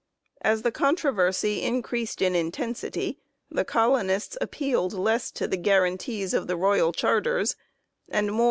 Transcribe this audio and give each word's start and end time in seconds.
As 0.41 0.63
the 0.63 0.71
controversy 0.71 1.61
increased 1.61 2.23
in 2.23 2.33
inten 2.33 2.71
sity 2.71 3.17
the 3.51 3.63
colonists 3.63 4.35
appealed 4.41 4.93
less 4.93 5.29
to 5.33 5.47
the 5.47 5.57
guaranties 5.59 6.33
of 6.33 6.47
the 6.47 6.55
royal 6.57 6.91
charters 6.91 7.55
and 8.09 8.31
more 8.33 8.39